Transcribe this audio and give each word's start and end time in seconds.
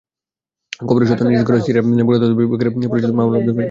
খবরের 0.81 1.07
সত্যতা 1.09 1.29
নিশ্চিত 1.29 1.47
করেছেন 1.47 1.65
সিরিয়ার 1.67 1.85
পুরাতত্ত্ব 2.07 2.37
বিভাগের 2.39 2.69
পরিচালক 2.91 3.15
মামুন 3.15 3.33
আবদুল 3.33 3.45
করিম। 3.47 3.59